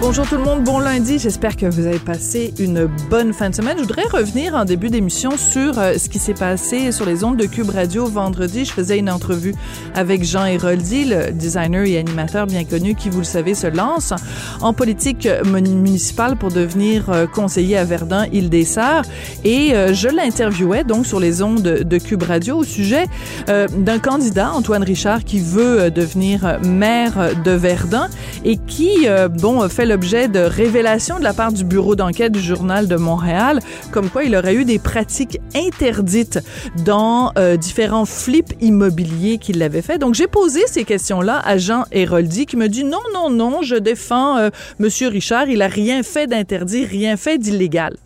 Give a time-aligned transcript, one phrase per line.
[0.00, 1.18] Bonjour tout le monde, bon lundi.
[1.18, 3.76] J'espère que vous avez passé une bonne fin de semaine.
[3.76, 7.36] Je voudrais revenir en début d'émission sur euh, ce qui s'est passé sur les ondes
[7.36, 8.64] de Cube Radio vendredi.
[8.64, 9.54] Je faisais une entrevue
[9.94, 14.14] avec Jean Héroldi, le designer et animateur bien connu qui, vous le savez, se lance
[14.62, 19.04] en politique municipale pour devenir euh, conseiller à Verdun, Île-des-Sœurs.
[19.44, 23.04] Et euh, je l'interviewais donc sur les ondes de Cube Radio au sujet
[23.46, 28.08] d'un candidat, Antoine Richard, qui veut devenir maire de Verdun
[28.44, 29.06] et qui,
[29.40, 33.58] bon, fait l'objet de révélations de la part du bureau d'enquête du Journal de Montréal,
[33.90, 36.38] comme quoi il aurait eu des pratiques interdites
[36.84, 39.98] dans euh, différents flips immobiliers qu'il avait fait.
[39.98, 43.74] Donc j'ai posé ces questions-là à Jean Héroldi qui me dit non, non, non, je
[43.74, 47.96] défends euh, Monsieur Richard, il a rien fait d'interdit, rien fait d'illégal.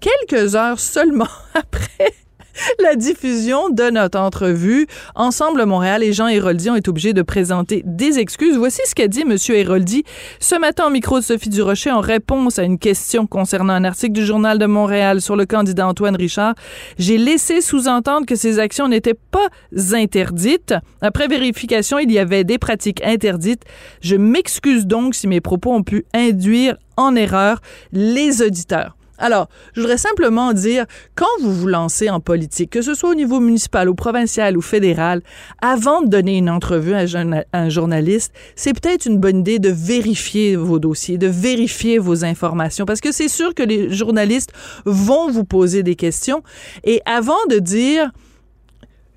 [0.00, 2.12] Quelques heures seulement après
[2.82, 4.86] la diffusion de notre entrevue.
[5.14, 8.56] Ensemble Montréal et Jean Héroldi ont été obligés de présenter des excuses.
[8.56, 9.36] Voici ce qu'a dit M.
[9.48, 10.04] Héroldi
[10.40, 14.12] ce matin au micro de Sophie Durocher en réponse à une question concernant un article
[14.12, 16.54] du Journal de Montréal sur le candidat Antoine Richard.
[16.98, 19.48] J'ai laissé sous-entendre que ces actions n'étaient pas
[19.92, 20.74] interdites.
[21.00, 23.62] Après vérification, il y avait des pratiques interdites.
[24.00, 27.60] Je m'excuse donc si mes propos ont pu induire en erreur
[27.92, 28.96] les auditeurs.
[29.22, 30.84] Alors, je voudrais simplement dire,
[31.14, 34.60] quand vous vous lancez en politique, que ce soit au niveau municipal ou provincial ou
[34.60, 35.22] fédéral,
[35.60, 37.04] avant de donner une entrevue à
[37.52, 42.84] un journaliste, c'est peut-être une bonne idée de vérifier vos dossiers, de vérifier vos informations,
[42.84, 44.50] parce que c'est sûr que les journalistes
[44.86, 46.42] vont vous poser des questions.
[46.82, 48.10] Et avant de dire,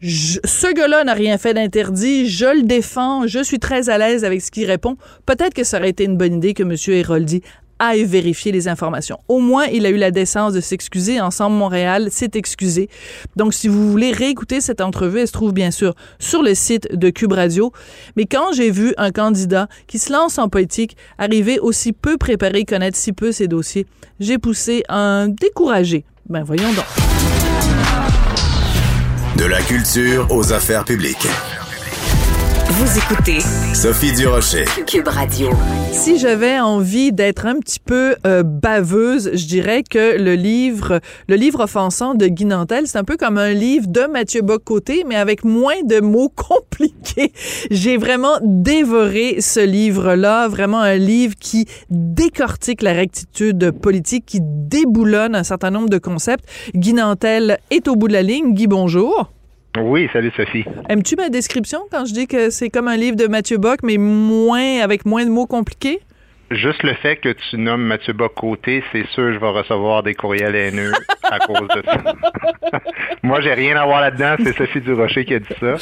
[0.01, 4.43] ce gars-là n'a rien fait d'interdit, je le défends, je suis très à l'aise avec
[4.43, 4.97] ce qu'il répond.
[5.25, 6.75] Peut-être que ça aurait été une bonne idée que M.
[6.95, 7.41] Héroldi
[7.79, 9.19] aille vérifier les informations.
[9.27, 11.19] Au moins, il a eu la décence de s'excuser.
[11.19, 12.89] Ensemble Montréal s'est excusé.
[13.35, 16.95] Donc, si vous voulez réécouter cette entrevue, elle se trouve bien sûr sur le site
[16.95, 17.71] de Cube Radio.
[18.15, 22.65] Mais quand j'ai vu un candidat qui se lance en politique arriver aussi peu préparé,
[22.65, 23.85] connaître si peu ses dossiers,
[24.19, 26.05] j'ai poussé un découragé.
[26.29, 26.85] Ben, voyons donc.
[29.37, 31.27] De la culture aux affaires publiques.
[32.67, 33.39] Vous écoutez
[33.75, 34.65] Sophie Durocher.
[34.87, 35.49] Cube Radio.
[35.91, 41.35] Si j'avais envie d'être un petit peu euh, baveuse, je dirais que le livre, le
[41.35, 45.15] livre offensant de Guy Nantel, c'est un peu comme un livre de Mathieu Bocoté, mais
[45.15, 47.31] avec moins de mots compliqués.
[47.69, 55.35] J'ai vraiment dévoré ce livre-là, vraiment un livre qui décortique la rectitude politique, qui déboulonne
[55.35, 56.45] un certain nombre de concepts.
[56.73, 58.53] Guy Nantel est au bout de la ligne.
[58.55, 59.29] Guy, bonjour.
[59.77, 60.63] Oui, salut Sophie.
[60.89, 63.97] Aimes-tu ma description quand je dis que c'est comme un livre de Mathieu Bock, mais
[63.97, 65.99] moins avec moins de mots compliqués?
[66.51, 70.55] Juste le fait que tu nommes Mathieu Bock-Côté, c'est sûr je vais recevoir des courriels
[70.55, 70.91] haineux
[71.23, 72.13] à cause de ça.
[73.23, 75.75] Moi, j'ai rien à voir là-dedans, c'est Sophie Durocher qui a dit ça.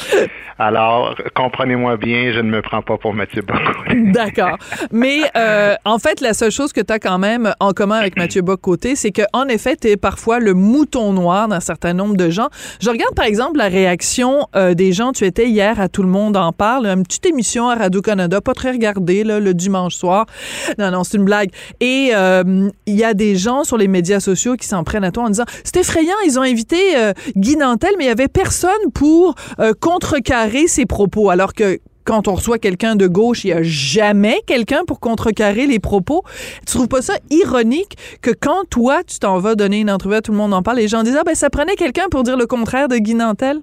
[0.58, 4.00] Alors, comprenez-moi bien, je ne me prends pas pour Mathieu Bock-Côté.
[4.12, 4.56] D'accord.
[4.90, 8.16] Mais euh, en fait, la seule chose que tu as quand même en commun avec
[8.16, 12.30] Mathieu Bock-Côté, c'est qu'en effet, tu es parfois le mouton noir d'un certain nombre de
[12.30, 12.48] gens.
[12.80, 15.12] Je regarde par exemple la réaction euh, des gens.
[15.12, 18.54] Tu étais hier à Tout le monde en parle, une petite émission à Radio-Canada, pas
[18.54, 20.24] très regardée, là, le dimanche soir.
[20.78, 21.50] Non, non, c'est une blague.
[21.80, 25.10] Et euh, il y a des gens sur les médias sociaux qui s'en prennent à
[25.10, 28.28] toi en disant c'est effrayant, ils ont invité euh, Guy Nantel, mais il y avait
[28.28, 31.30] personne pour euh, contrecarrer ses propos.
[31.30, 35.66] Alors que quand on reçoit quelqu'un de gauche, il n'y a jamais quelqu'un pour contrecarrer
[35.66, 36.22] les propos.
[36.66, 40.32] Tu trouves pas ça ironique que quand toi, tu t'en vas donner une entrevue tout
[40.32, 42.46] le monde en parle, les gens disent ah ben ça prenait quelqu'un pour dire le
[42.46, 43.60] contraire de Guy Nantel?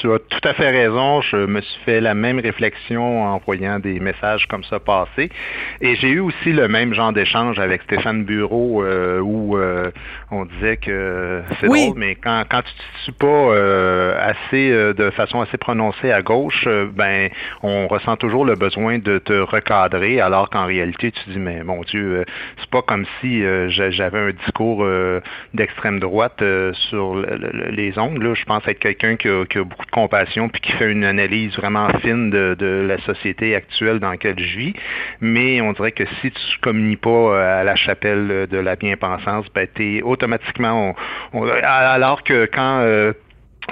[0.00, 1.20] Tu as tout à fait raison.
[1.20, 5.30] Je me suis fait la même réflexion en voyant des messages comme ça passer.
[5.80, 9.90] Et j'ai eu aussi le même genre d'échange avec Stéphane Bureau euh, où euh,
[10.30, 15.10] on disait que c'est drôle, mais quand, quand tu ne suis pas euh, assez de
[15.10, 17.28] façon assez prononcée à gauche, ben
[17.62, 21.82] on ressent toujours le besoin de te recadrer, alors qu'en réalité, tu dis mais mon
[21.82, 22.24] Dieu,
[22.58, 24.86] c'est pas comme si j'avais un discours
[25.54, 26.42] d'extrême droite
[26.88, 27.16] sur
[27.70, 28.34] les ongles.
[28.34, 31.88] Je pense être quelqu'un qui a, beaucoup de compassion puis qui fait une analyse vraiment
[32.00, 34.74] fine de, la société actuelle dans laquelle je vis.
[35.20, 39.46] Mais on dirait que si tu communies pas euh, à la chapelle de la bien-pensance,
[39.54, 40.94] ben, es automatiquement...
[41.62, 43.12] alors que quand euh,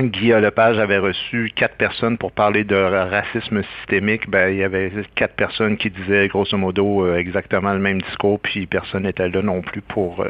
[0.01, 4.29] Guillaume Lepage avait reçu quatre personnes pour parler de racisme systémique.
[4.29, 8.41] Ben, il y avait quatre personnes qui disaient grosso modo euh, exactement le même discours,
[8.41, 10.27] puis personne n'était là non plus pour euh,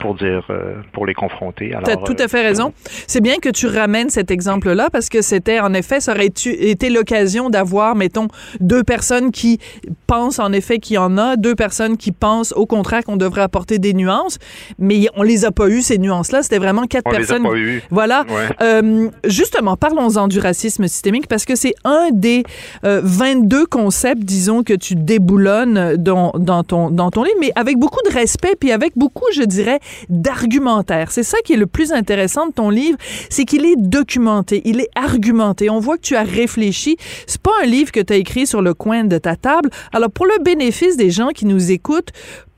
[0.00, 1.72] pour dire euh, pour les confronter.
[1.84, 2.72] Tu as tout à fait raison.
[3.06, 6.90] C'est bien que tu ramènes cet exemple-là parce que c'était en effet, ça aurait été
[6.90, 8.26] l'occasion d'avoir, mettons,
[8.58, 9.60] deux personnes qui
[10.08, 13.42] pensent en effet qu'il y en a, deux personnes qui pensent au contraire qu'on devrait
[13.42, 14.38] apporter des nuances,
[14.78, 16.42] mais on les a pas eu ces nuances-là.
[16.42, 17.42] C'était vraiment quatre on personnes.
[17.42, 17.82] Les a pas eu.
[17.90, 18.24] Voilà.
[18.64, 22.44] Euh, justement, parlons-en du racisme systémique parce que c'est un des
[22.82, 27.78] 22 euh, concepts, disons, que tu déboulonnes dans, dans, ton, dans ton livre, mais avec
[27.78, 31.12] beaucoup de respect puis avec beaucoup, je dirais, d'argumentaire.
[31.12, 32.96] C'est ça qui est le plus intéressant de ton livre,
[33.28, 35.68] c'est qu'il est documenté, il est argumenté.
[35.68, 36.96] On voit que tu as réfléchi.
[37.26, 39.70] C'est pas un livre que tu as écrit sur le coin de ta table.
[39.92, 42.10] Alors, pour le bénéfice des gens qui nous écoutent,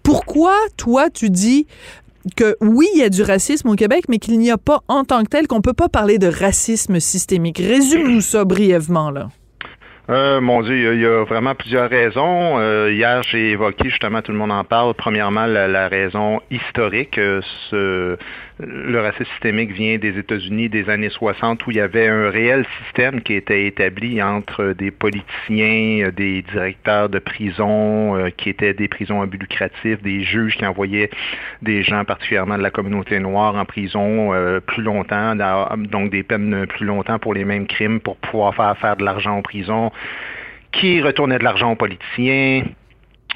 [0.02, 1.66] pourquoi toi tu dis
[2.34, 5.04] que oui, il y a du racisme au Québec, mais qu'il n'y a pas en
[5.04, 7.58] tant que tel qu'on peut pas parler de racisme systémique.
[7.58, 9.28] Résume-nous ça brièvement là.
[10.08, 12.58] Euh, mon Dieu, il y, a, vraiment plusieurs raisons.
[12.58, 14.94] Euh, hier, j'ai évoqué justement, tout le monde en parle.
[14.94, 17.18] Premièrement, la, raison historique.
[17.18, 18.16] Euh,
[18.58, 22.64] le racisme systémique vient des États-Unis des années 60 où il y avait un réel
[22.82, 28.88] système qui était établi entre des politiciens, des directeurs de prison euh, qui étaient des
[28.88, 31.10] prisons à but lucratif, des juges qui envoyaient
[31.60, 35.36] des gens particulièrement de la communauté noire en prison euh, plus longtemps,
[35.76, 39.36] donc des peines plus longtemps pour les mêmes crimes pour pouvoir faire faire de l'argent
[39.36, 39.92] en prison,
[40.72, 42.62] qui retournaient de l'argent aux politiciens?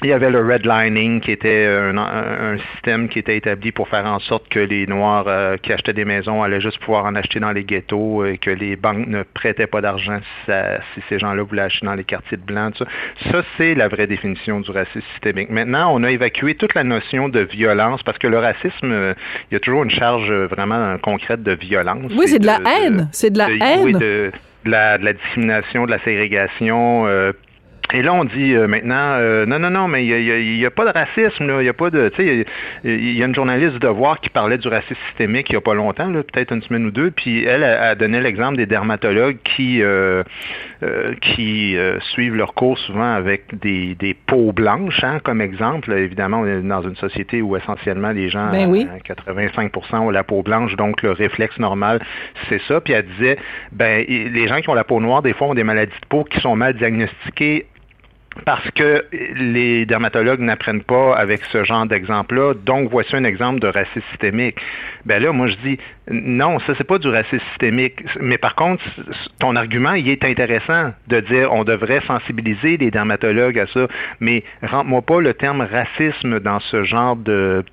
[0.03, 4.19] Il y avait le redlining qui était un, système qui était établi pour faire en
[4.19, 7.51] sorte que les Noirs euh, qui achetaient des maisons allaient juste pouvoir en acheter dans
[7.51, 11.85] les ghettos et que les banques ne prêtaient pas d'argent si, ces gens-là voulaient acheter
[11.85, 12.75] dans les quartiers de blancs.
[12.77, 12.85] Ça,
[13.31, 15.49] ça c'est la vraie définition du racisme systémique.
[15.49, 19.13] Maintenant, on a évacué toute la notion de violence parce que le racisme, euh,
[19.49, 22.11] il y a toujours une charge vraiment concrète de violence.
[22.15, 23.09] Oui, c'est de, la haine.
[23.11, 23.83] C'est de la haine.
[23.83, 24.31] Oui, de,
[24.65, 27.05] la, discrimination, de la ségrégation.
[27.07, 27.33] Euh,
[27.93, 30.85] et là, on dit euh, maintenant, euh, non, non, non, mais il n'y a, pas
[30.85, 31.61] de racisme, là.
[31.61, 32.45] Il y a pas de, tu sais,
[32.83, 35.61] il y a une journaliste de Devoir qui parlait du racisme systémique il n'y a
[35.61, 39.81] pas longtemps, peut-être une semaine ou deux, puis elle a, donné l'exemple des dermatologues qui,
[39.81, 40.23] euh,
[41.21, 41.75] qui
[42.13, 45.91] suivent leur cours souvent avec des, des peaux blanches, hein, comme exemple.
[45.91, 48.87] évidemment, on est dans une société où essentiellement les gens, ben oui.
[49.07, 51.99] 85% ont la peau blanche, donc le réflexe normal,
[52.49, 52.79] c'est ça.
[52.79, 53.37] Puis elle disait,
[53.71, 56.23] ben, les gens qui ont la peau noire, des fois, ont des maladies de peau
[56.23, 57.65] qui sont mal diagnostiquées
[58.45, 59.05] parce que
[59.35, 62.53] les dermatologues n'apprennent pas avec ce genre d'exemple-là.
[62.53, 64.57] Donc, voici un exemple de racisme systémique.
[65.05, 65.77] Ben là, moi, je dis,
[66.09, 68.01] non, ça, c'est pas du racisme systémique.
[68.19, 68.83] Mais par contre,
[69.39, 73.87] ton argument, il est intéressant de dire, on devrait sensibiliser les dermatologues à ça.
[74.19, 77.65] Mais rentre-moi pas le terme racisme dans ce genre de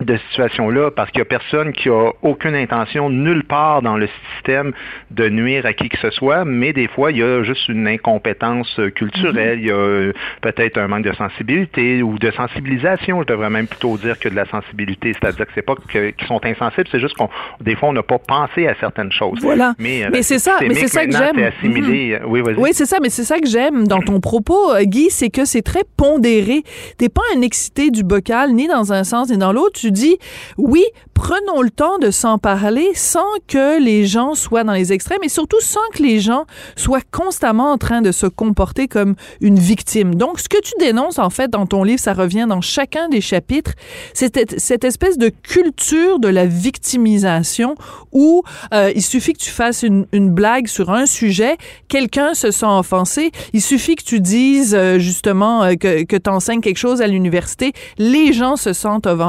[0.00, 4.08] de situation-là parce qu'il n'y a personne qui a aucune intention nulle part dans le
[4.34, 4.72] système
[5.10, 7.86] de nuire à qui que ce soit, mais des fois, il y a juste une
[7.86, 13.50] incompétence culturelle, il y a peut-être un manque de sensibilité ou de sensibilisation, je devrais
[13.50, 17.00] même plutôt dire que de la sensibilité, c'est-à-dire que c'est pas qu'ils sont insensibles, c'est
[17.00, 17.28] juste qu'on
[17.60, 19.38] des fois on n'a pas pensé à certaines choses.
[19.42, 19.74] Voilà.
[19.78, 21.50] Mais, euh, c'est ça, mais c'est ça que j'aime.
[21.62, 22.20] Mhm.
[22.26, 25.30] Oui, oui c'est ça, mais c'est ça que j'aime dans ton propos, euh, Guy, c'est
[25.30, 26.62] que c'est très pondéré.
[26.98, 30.18] T'es pas un excité du bocal ni dans un sens ni dans l'autre tu dis,
[30.56, 30.82] oui,
[31.14, 35.28] prenons le temps de s'en parler sans que les gens soient dans les extrêmes et
[35.28, 36.44] surtout sans que les gens
[36.76, 40.14] soient constamment en train de se comporter comme une victime.
[40.14, 43.20] Donc, ce que tu dénonces, en fait, dans ton livre, ça revient dans chacun des
[43.20, 43.72] chapitres,
[44.12, 47.74] c'est cette espèce de culture de la victimisation
[48.12, 48.42] où
[48.72, 51.56] euh, il suffit que tu fasses une, blague sur un sujet,
[51.88, 56.30] quelqu'un se sent offensé, il suffit que tu dises euh, justement euh, que, que tu
[56.30, 59.24] enseignes quelque chose à l'université, les gens se sentent offensés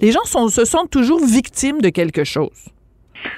[0.00, 2.70] les gens se sentent toujours victimes de quelque chose?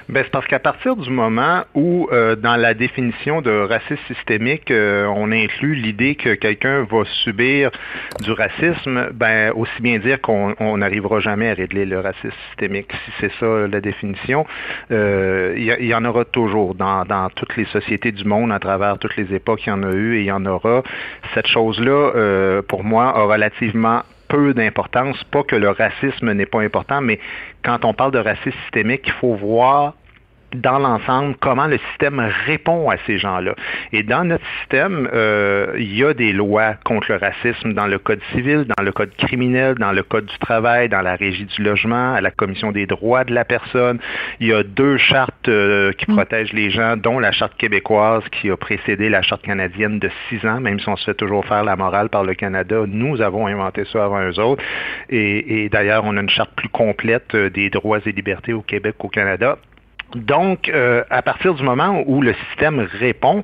[0.09, 4.70] Ben, c'est parce qu'à partir du moment où, euh, dans la définition de racisme systémique,
[4.70, 7.70] euh, on inclut l'idée que quelqu'un va subir
[8.20, 12.90] du racisme, ben, aussi bien dire qu'on n'arrivera jamais à régler le racisme systémique.
[13.04, 14.47] Si c'est ça la définition,
[14.90, 18.99] euh, il y, en aura toujours dans, dans, toutes les sociétés du monde, à travers
[18.99, 20.82] toutes les époques, il y en a eu et il y en aura.
[21.35, 25.23] Cette chose-là, pour moi, a relativement peu d'importance.
[25.25, 27.18] Pas que le racisme n'est pas important, mais
[27.64, 29.94] quand on parle de racisme systémique, il faut voir
[30.54, 33.54] dans l'ensemble comment le système répond à ces gens-là.
[33.92, 37.99] Et dans notre système, euh, il y a des lois contre le racisme dans le
[37.99, 41.62] code civil, dans le code criminel, dans le code du travail, dans la régie du
[41.62, 43.99] logement, à la commission des droits de la personne.
[44.40, 46.14] Il y a deux chartes euh, qui mm.
[46.14, 50.45] protègent les gens, dont la charte québécoise qui a précédé la charte canadienne de six
[50.47, 52.85] ans, même si on se fait toujours faire la morale par le Canada.
[52.87, 54.62] Nous avons inventé ça avant eux autres.
[55.09, 58.62] Et, et d'ailleurs, on a une charte plus complète euh, des droits et libertés au
[58.62, 59.59] Québec qu'au Canada.
[60.14, 63.42] Donc, euh, à partir du moment où le système répond,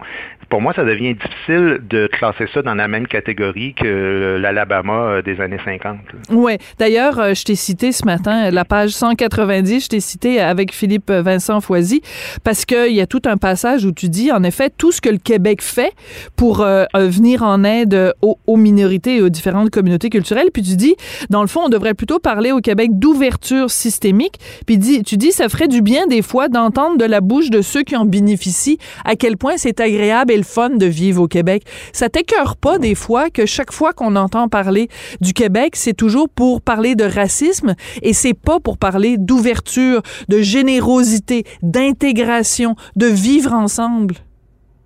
[0.49, 5.23] pour moi, ça devient difficile de classer ça dans la même catégorie que l'Alabama euh,
[5.23, 5.99] des années 50.
[6.31, 6.57] Oui.
[6.79, 11.11] D'ailleurs, euh, je t'ai cité ce matin, la page 190, je t'ai cité avec Philippe
[11.11, 12.01] Vincent Foisy,
[12.45, 15.09] parce qu'il y a tout un passage où tu dis, en effet, tout ce que
[15.09, 15.93] le Québec fait
[16.37, 20.51] pour euh, venir en aide aux, aux, minorités et aux différentes communautés culturelles.
[20.53, 20.95] Puis tu dis,
[21.29, 24.39] dans le fond, on devrait plutôt parler au Québec d'ouverture systémique.
[24.65, 27.83] Puis tu dis, ça ferait du bien des fois d'entendre de la bouche de ceux
[27.83, 31.65] qui en bénéficient à quel point c'est agréable le fun de vivre au Québec.
[31.93, 34.89] Ça t'écœure pas des fois que chaque fois qu'on entend parler
[35.21, 40.41] du Québec, c'est toujours pour parler de racisme et c'est pas pour parler d'ouverture, de
[40.41, 44.26] générosité, d'intégration, de vivre ensemble?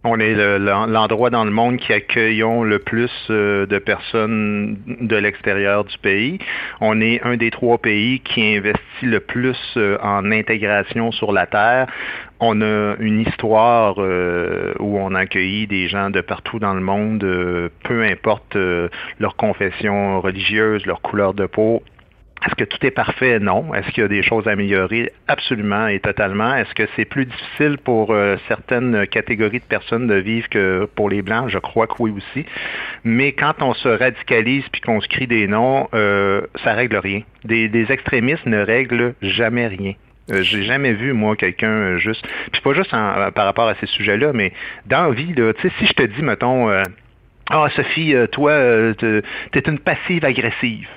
[0.02, 5.84] On est l'endroit dans le monde qui accueillons le plus euh, de personnes de l'extérieur
[5.84, 6.38] du pays.
[6.80, 11.44] On est un des trois pays qui investit le plus euh, en intégration sur la
[11.46, 11.86] Terre.
[12.40, 16.80] On a une histoire euh, où on a accueilli des gens de partout dans le
[16.80, 17.20] monde,
[17.84, 18.56] peu importe
[19.18, 21.82] leur confession religieuse, leur couleur de peau,
[22.46, 23.38] est-ce que tout est parfait?
[23.38, 23.74] Non.
[23.74, 25.12] Est-ce qu'il y a des choses à améliorer?
[25.28, 26.54] Absolument et totalement.
[26.54, 31.10] Est-ce que c'est plus difficile pour euh, certaines catégories de personnes de vivre que pour
[31.10, 31.48] les Blancs?
[31.48, 32.46] Je crois que oui aussi.
[33.04, 37.20] Mais quand on se radicalise puis qu'on se crie des noms, euh, ça règle rien.
[37.44, 39.92] Des, extrémistes ne règlent jamais rien.
[40.30, 42.26] Euh, j'ai jamais vu, moi, quelqu'un juste.
[42.52, 44.52] Puis pas juste par rapport à ces sujets-là, mais
[44.86, 46.70] dans la vie, là, si je te dis, mettons,
[47.50, 50.88] Ah, Sophie, toi, t'es une passive agressive.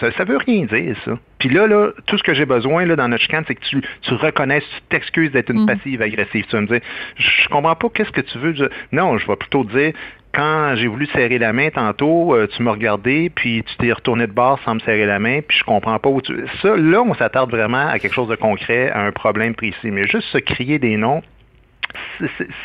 [0.00, 1.18] Ça, ça veut rien dire, ça.
[1.38, 3.82] Puis là, là, tout ce que j'ai besoin là, dans notre chicane, c'est que tu,
[4.00, 5.66] tu reconnaisses, tu t'excuses d'être une mm.
[5.66, 6.46] passive agressive.
[6.46, 6.80] Tu vas me dire,
[7.16, 8.54] je comprends pas qu'est-ce que tu veux.
[8.90, 9.92] Non, je vais plutôt dire,
[10.32, 14.26] quand j'ai voulu serrer la main tantôt, euh, tu m'as regardé, puis tu t'es retourné
[14.26, 16.34] de bord sans me serrer la main, puis je comprends pas où tu...
[16.62, 19.90] Ça, là, on s'attarde vraiment à quelque chose de concret, à un problème précis.
[19.90, 21.22] Mais juste se crier des noms,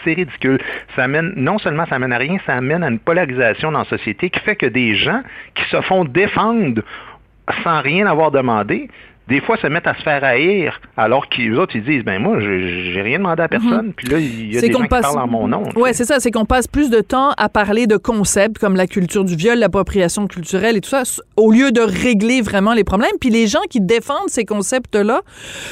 [0.03, 0.59] c'est ridicule.
[0.95, 3.85] Ça amène, non seulement ça amène à rien, ça amène à une polarisation dans la
[3.85, 5.21] société qui fait que des gens
[5.55, 6.81] qui se font défendre
[7.63, 8.89] sans rien avoir demandé,
[9.29, 12.39] des fois se mettent à se faire haïr, alors qu'ils autres, ils disent, ben moi,
[12.39, 13.87] j'ai rien demandé à personne.
[13.87, 13.93] Mhm.
[13.93, 15.63] Puis là, il y a des gens qui parlent en mon nom.
[15.75, 16.19] Oui, c'est ça.
[16.19, 19.59] C'est qu'on passe plus de temps à parler de concepts comme la culture du viol,
[19.59, 21.03] l'appropriation culturelle et tout ça,
[21.35, 23.11] au lieu de régler vraiment les problèmes.
[23.19, 25.21] Puis les gens qui défendent ces concepts-là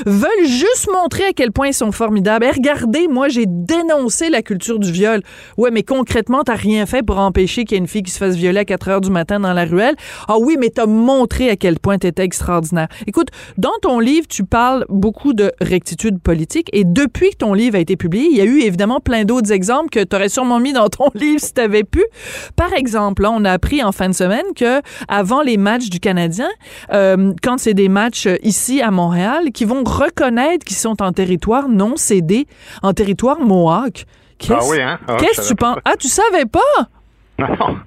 [0.06, 2.46] veulent juste montrer à quel point ils sont formidables.
[2.46, 5.22] Et regardez, moi, j'ai dénoncé la culture du viol.
[5.58, 8.18] Ouais, mais concrètement, t'as rien fait pour empêcher qu'il y ait une fille qui se
[8.18, 9.96] fasse violer à 4 heures du matin dans la ruelle.
[10.28, 12.88] Ah oui, mais t'as montré à quel point t'étais extraordinaire.
[13.08, 17.76] Écoute, dans ton livre, tu parles beaucoup de rectitude politique et depuis que ton livre
[17.76, 20.60] a été publié, il y a eu évidemment plein d'autres exemples que tu aurais sûrement
[20.60, 22.04] mis dans ton livre si tu avais pu.
[22.56, 26.50] Par exemple, on a appris en fin de semaine que avant les matchs du Canadien,
[26.94, 31.70] euh, quand c'est des matchs ici à Montréal, qui vont reconnaître qu'ils sont en territoire
[31.70, 32.48] non cédé,
[32.84, 34.06] en territoire Mohawk.
[34.50, 35.00] Ah oui, hein?
[35.08, 35.78] Ah, qu'est-ce que tu penses?
[35.86, 36.60] Ah, tu savais pas?
[37.40, 37.78] Non,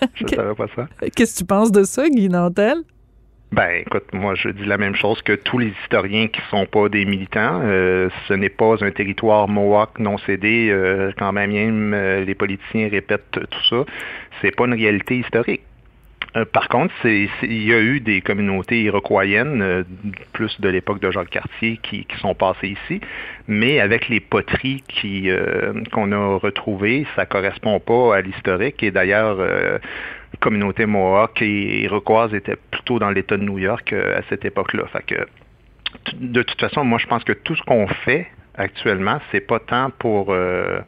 [0.14, 0.86] je savais pas ça.
[1.14, 2.82] Qu'est-ce que tu penses de ça, Guy Nantel?
[3.52, 6.88] Ben, écoute, moi, je dis la même chose que tous les historiens qui sont pas
[6.88, 7.60] des militants.
[7.62, 12.34] Euh, ce n'est pas un territoire Mohawk non cédé, euh, quand même, même euh, les
[12.34, 13.84] politiciens répètent tout ça.
[14.40, 15.62] C'est pas une réalité historique.
[16.52, 19.84] par contre, il y a eu des communautés iroquoiennes,
[20.32, 23.00] plus de l'époque de Jacques Cartier, qui, qui, sont passées ici,
[23.48, 25.30] mais avec les poteries qui
[25.92, 28.82] qu'on a retrouvées, ça correspond pas à l'historique.
[28.82, 29.38] Et d'ailleurs,
[30.40, 34.84] communauté Mohawk et iroquoise était plutôt dans l'État de New York euh, à cette époque-là.
[34.92, 35.26] Fait que,
[36.14, 39.90] de toute façon, moi, je pense que tout ce qu'on fait actuellement, c'est pas tant
[39.90, 40.28] pour.
[40.30, 40.80] Euh,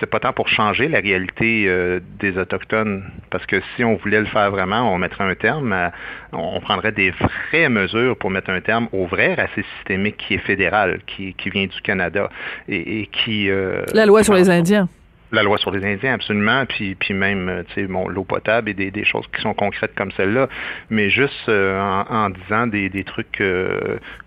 [0.00, 4.20] c'est pas tant pour changer la réalité euh, des Autochtones, parce que si on voulait
[4.20, 5.90] le faire vraiment, on mettrait un terme,
[6.32, 10.38] on prendrait des vraies mesures pour mettre un terme au vrai racisme systémique qui est
[10.38, 12.30] fédéral, qui, qui vient du Canada
[12.68, 13.48] et, qui...
[13.48, 14.88] Euh, la loi sur les Indiens
[15.32, 18.90] la loi sur les Indiens, absolument, puis, puis même, euh, bon, l'eau potable et des,
[18.90, 20.48] des, choses qui sont concrètes comme celle-là,
[20.90, 23.42] mais juste en, disant des, des trucs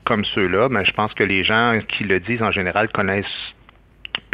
[0.06, 3.54] comme ceux-là, ben, je pense que les gens qui le disent en général connaissent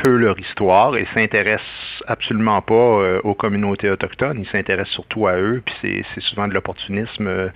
[0.04, 1.64] peu leur histoire et s'intéressent
[2.08, 4.40] absolument pas euh, aux communautés autochtones.
[4.42, 7.50] Ils s'intéressent surtout à eux, puis c'est souvent de l'opportunisme euh,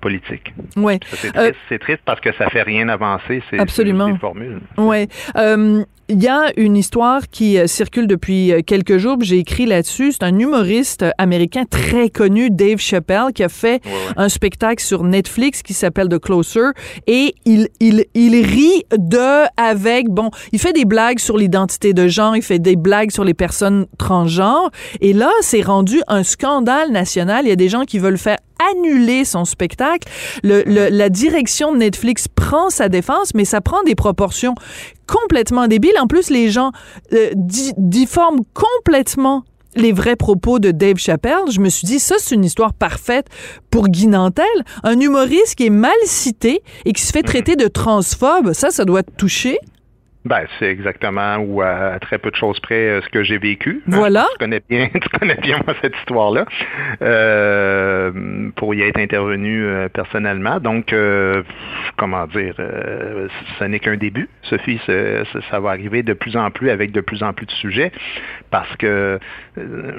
[0.00, 0.52] politique.
[0.76, 0.98] Oui.
[1.36, 3.42] Euh, c'est triste, parce que ça fait rien avancer.
[3.50, 4.08] C'est Absolument.
[4.08, 4.60] Des formules.
[4.78, 5.08] Oui.
[6.12, 9.18] Il y a une histoire qui euh, circule depuis euh, quelques jours.
[9.20, 10.10] J'ai écrit là-dessus.
[10.10, 13.80] C'est un humoriste américain très connu, Dave Chappelle, qui a fait
[14.16, 16.70] un spectacle sur Netflix qui s'appelle The Closer.
[17.06, 22.08] Et il, il, il rit de, avec, bon, il fait des blagues sur l'identité de
[22.08, 24.72] genre, il fait des blagues sur les personnes transgenres.
[25.00, 27.44] Et là, c'est rendu un scandale national.
[27.44, 28.38] Il y a des gens qui veulent faire
[28.74, 30.08] annuler son spectacle.
[30.42, 34.54] Le, la direction de Netflix prend sa défense, mais ça prend des proportions
[35.10, 35.92] complètement débile.
[36.00, 36.72] En plus, les gens
[37.12, 39.44] euh, difforment complètement
[39.76, 43.26] les vrais propos de Dave Chappelle, je me suis dit, ça, c'est une histoire parfaite
[43.70, 44.44] pour Guy Nantel,
[44.82, 48.52] un humoriste qui est mal cité et qui se fait traiter de transphobe.
[48.52, 49.58] Ça, ça doit te toucher.
[50.26, 53.82] Ben, c'est exactement ou à très peu de choses près euh, ce que j'ai vécu.
[53.86, 53.96] Hein.
[53.96, 54.26] Voilà.
[54.32, 56.44] Tu connais bien, tu connais bien moi cette histoire-là
[57.00, 60.60] euh, pour y être intervenu euh, personnellement.
[60.60, 61.42] Donc, euh,
[61.96, 62.54] comment dire,
[63.58, 64.28] ce n'est qu'un début.
[64.42, 67.90] Sophie, ça va arriver de plus en plus avec de plus en plus de sujets
[68.50, 69.18] parce que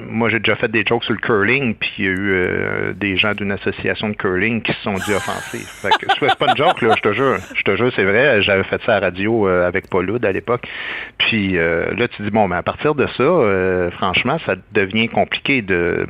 [0.08, 3.16] moi j'ai déjà fait des jokes sur le curling, puis il y a eu des
[3.16, 5.58] gens d'une association de curling qui se sont dit offensés.
[5.82, 8.42] Fait que c'est pas une joke là, je te jure, je te jure, c'est vrai.
[8.42, 10.66] J'avais fait ça à la radio avec Paul à l'époque.
[11.18, 15.08] Puis euh, là, tu dis, bon, mais à partir de ça, euh, franchement, ça devient
[15.08, 16.06] compliqué de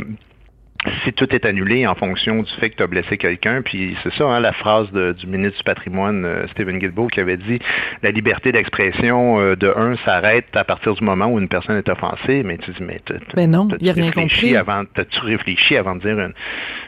[1.05, 4.13] si tout est annulé en fonction du fait que tu as blessé quelqu'un, puis c'est
[4.15, 7.61] ça, hein, la phrase du ministre du patrimoine, euh, Stephen Guilbeault, qui avait dit
[8.03, 11.89] la liberté d'expression euh, de un s'arrête à partir du moment où une personne est
[11.89, 13.01] offensée, mais tu dis, mais
[13.35, 14.57] ben non, il a rien compris.
[14.57, 16.35] Avant, t'as-tu réfléchi avant de dire une,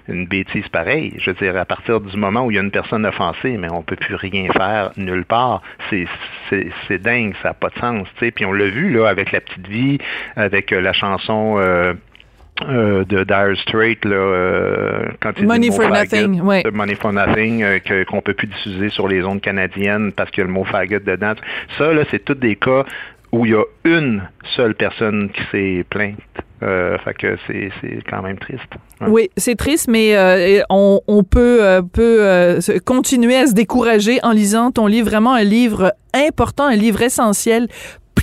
[0.09, 1.15] une, bêtise pareille?
[1.19, 3.71] Je veux dire, à partir du moment où il y a une personne offensée, mais
[3.71, 5.63] on peut plus rien faire nulle part.
[5.91, 6.07] C'est,
[6.51, 8.31] c'est, dingue, ça n'a pas de sens, tu sais.
[8.31, 9.99] Puis on l'a vu, là, avec La Petite Vie,
[10.37, 11.95] avec euh, la chanson...
[12.69, 16.63] Euh, de Dire Straits, là, euh, quand il Money for Nothing, ouais.
[16.73, 20.45] Money for Nothing, euh, qu'on peut plus diffuser sur les ondes canadiennes parce qu'il y
[20.45, 21.35] a le mot faggot dedans.
[21.77, 22.85] Ça, là, c'est tous des cas
[23.33, 24.23] où il y a une
[24.57, 26.19] seule personne qui s'est plainte.
[26.63, 27.71] Euh, fait que c'est,
[28.09, 28.63] quand même triste.
[29.07, 30.17] Oui, c'est triste, mais
[30.71, 31.61] on, on, peut,
[31.93, 37.03] peut continuer à se décourager en lisant ton livre, vraiment un livre important, un livre
[37.03, 37.69] essentiel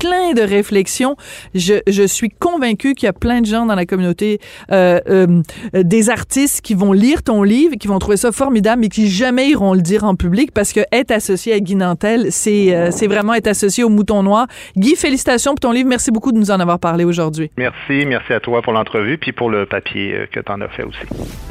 [0.02, 1.16] plein de réflexions.
[1.54, 4.40] Je, je suis convaincue qu'il y a plein de gens dans la communauté,
[4.72, 5.42] euh, euh,
[5.74, 9.50] des artistes qui vont lire ton livre, qui vont trouver ça formidable, mais qui jamais
[9.50, 13.08] iront le dire en public parce que être associé à Guy Nantel, c'est euh, c'est
[13.08, 14.48] vraiment être associé au mouton noir.
[14.76, 15.88] Guy, félicitations pour ton livre.
[15.88, 17.52] Merci beaucoup de nous en avoir parlé aujourd'hui.
[17.58, 20.70] Merci, merci à toi pour l'entrevue puis pour le papier euh, que tu en as
[20.70, 21.00] fait aussi.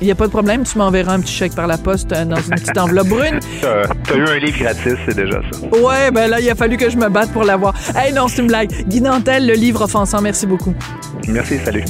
[0.01, 2.25] Il n'y a pas de problème, tu m'enverras un petit chèque par la poste euh,
[2.25, 3.39] dans une petite enveloppe brune.
[4.05, 5.79] tu as eu un livre gratis, c'est déjà ça.
[5.79, 7.75] Ouais, ben là, il a fallu que je me batte pour l'avoir.
[7.95, 8.71] Hey, non, c'est blague.
[8.89, 10.21] Guy Nantel, le livre offensant.
[10.21, 10.75] Merci beaucoup.
[11.29, 11.85] Merci, salut.